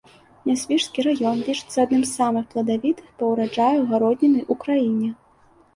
[0.51, 5.09] Нясвіжскі раён лічыцца адным з самых пладавітых па ўраджаю гародніны ў краіне.